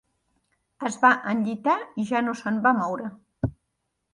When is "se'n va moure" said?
2.41-3.11